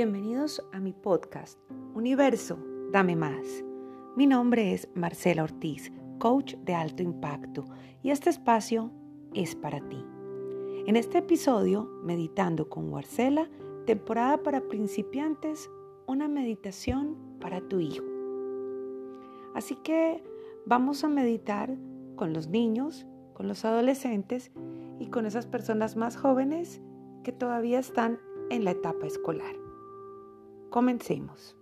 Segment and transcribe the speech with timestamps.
[0.00, 1.58] Bienvenidos a mi podcast,
[1.92, 2.56] Universo,
[2.92, 3.64] dame más.
[4.14, 5.90] Mi nombre es Marcela Ortiz,
[6.20, 7.64] coach de alto impacto,
[8.00, 8.92] y este espacio
[9.34, 10.00] es para ti.
[10.86, 13.50] En este episodio, Meditando con Marcela,
[13.86, 15.68] temporada para principiantes,
[16.06, 18.04] una meditación para tu hijo.
[19.56, 20.22] Así que
[20.64, 21.76] vamos a meditar
[22.14, 23.04] con los niños,
[23.34, 24.52] con los adolescentes
[25.00, 26.80] y con esas personas más jóvenes
[27.24, 29.67] que todavía están en la etapa escolar.
[30.70, 31.56] Comencemos.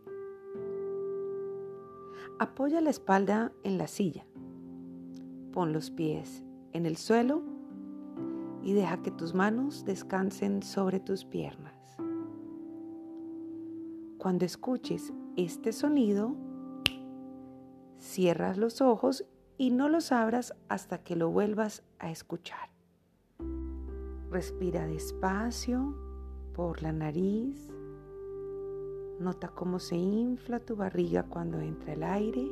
[2.41, 4.27] Apoya la espalda en la silla.
[5.53, 6.43] Pon los pies
[6.73, 7.43] en el suelo
[8.63, 11.97] y deja que tus manos descansen sobre tus piernas.
[14.19, 16.35] Cuando escuches este sonido,
[17.99, 19.25] cierras los ojos
[19.57, 22.71] y no los abras hasta que lo vuelvas a escuchar.
[24.31, 25.95] Respira despacio
[26.55, 27.71] por la nariz.
[29.19, 32.43] Nota cómo se infla tu barriga cuando entra el aire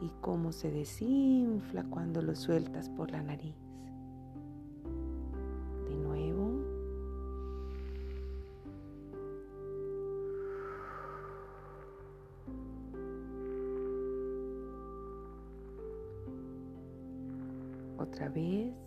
[0.00, 3.54] y cómo se desinfla cuando lo sueltas por la nariz.
[5.88, 6.62] De nuevo.
[17.98, 18.85] Otra vez.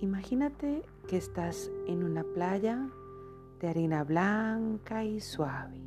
[0.00, 2.88] Imagínate que estás en una playa
[3.58, 5.82] de arena blanca y suave,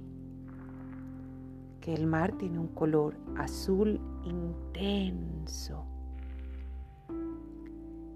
[1.80, 5.86] que el mar tiene un color azul intenso.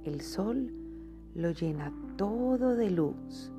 [0.03, 0.69] El sol
[1.33, 3.53] lo llena todo de luz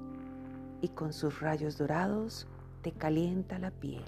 [0.82, 2.46] y con sus rayos dorados
[2.82, 4.04] te calienta la piel.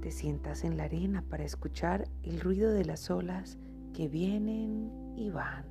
[0.00, 3.58] Te sientas en la arena para escuchar el ruido de las olas
[3.98, 5.64] que vienen y van.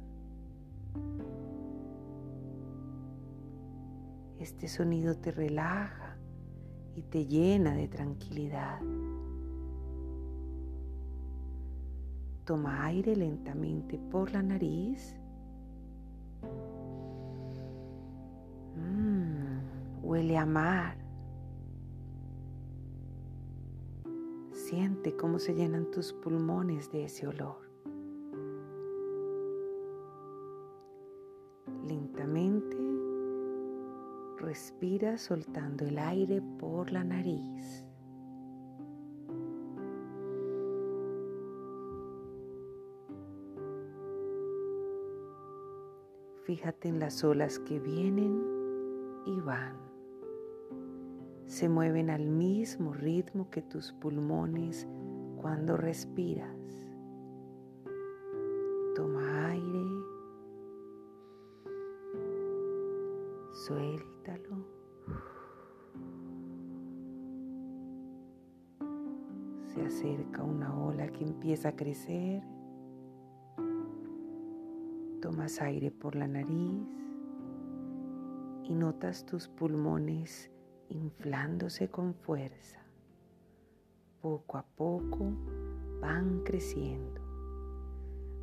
[4.37, 6.17] Este sonido te relaja
[6.93, 8.81] y te llena de tranquilidad.
[12.43, 15.15] Toma aire lentamente por la nariz.
[18.75, 20.97] Mm, huele a mar.
[24.51, 27.66] Siente cómo se llenan tus pulmones de ese olor.
[34.37, 37.85] Respira soltando el aire por la nariz.
[46.43, 48.41] Fíjate en las olas que vienen
[49.25, 49.75] y van.
[51.45, 54.87] Se mueven al mismo ritmo que tus pulmones
[55.41, 56.55] cuando respiras.
[58.95, 59.67] Toma aire
[69.73, 72.43] Se acerca una ola que empieza a crecer.
[75.21, 76.87] Tomas aire por la nariz
[78.63, 80.51] y notas tus pulmones
[80.89, 82.81] inflándose con fuerza.
[84.21, 85.31] Poco a poco
[86.01, 87.21] van creciendo.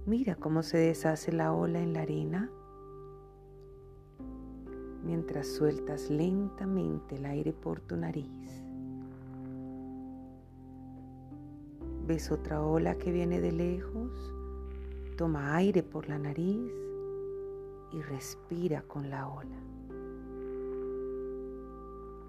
[0.06, 2.50] Mira cómo se deshace la ola en la arena
[5.04, 8.64] mientras sueltas lentamente el aire por tu nariz.
[12.06, 14.32] ¿Ves otra ola que viene de lejos?
[15.16, 16.72] Toma aire por la nariz
[17.92, 19.56] y respira con la ola.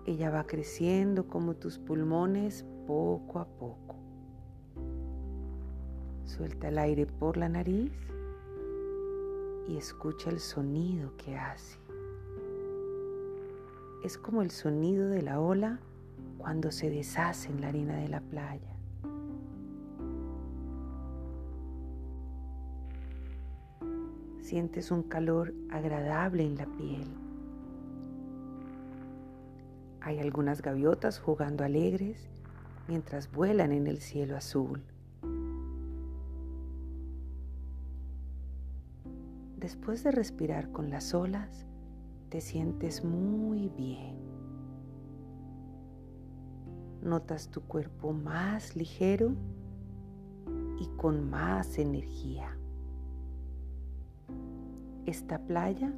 [0.06, 3.96] Ella va creciendo como tus pulmones poco a poco.
[6.26, 7.92] Suelta el aire por la nariz
[9.68, 11.85] y escucha el sonido que hace
[14.06, 15.80] es como el sonido de la ola
[16.38, 18.76] cuando se deshace en la arena de la playa.
[24.42, 27.08] Sientes un calor agradable en la piel.
[30.02, 32.30] Hay algunas gaviotas jugando alegres
[32.88, 34.84] mientras vuelan en el cielo azul.
[39.58, 41.66] Después de respirar con las olas,
[42.30, 44.16] te sientes muy bien.
[47.02, 49.34] Notas tu cuerpo más ligero
[50.80, 52.58] y con más energía.
[55.06, 55.94] Esta playa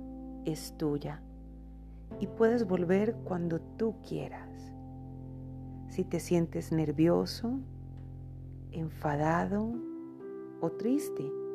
[0.46, 1.22] es tuya
[2.20, 4.74] y puedes volver cuando tú quieras.
[5.90, 7.60] Si te sientes nervioso,
[8.72, 9.72] enfadado
[10.62, 11.47] o triste.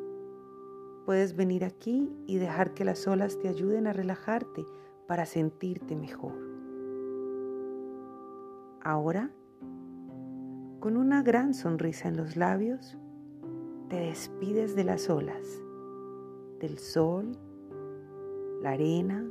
[1.05, 4.65] Puedes venir aquí y dejar que las olas te ayuden a relajarte
[5.07, 6.33] para sentirte mejor.
[8.81, 9.29] Ahora,
[10.79, 12.97] con una gran sonrisa en los labios,
[13.89, 15.61] te despides de las olas,
[16.59, 17.37] del sol,
[18.61, 19.25] la arena,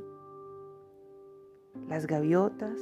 [1.87, 2.79] las gaviotas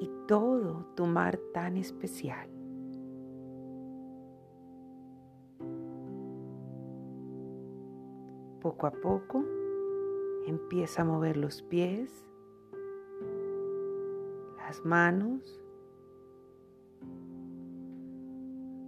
[0.00, 2.55] y todo tu mar tan especial.
[8.66, 9.44] Poco a poco
[10.44, 12.10] empieza a mover los pies,
[14.56, 15.62] las manos.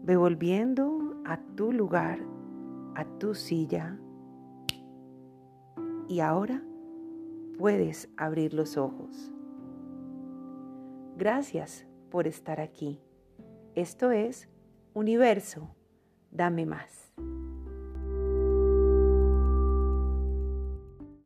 [0.03, 2.19] Ve volviendo a tu lugar,
[2.97, 4.01] a tu silla.
[6.09, 6.61] Y ahora
[7.57, 9.33] puedes abrir los ojos.
[11.17, 13.01] Gracias por estar aquí.
[13.77, 14.49] Esto es
[14.93, 15.73] Universo,
[16.33, 17.13] dame más.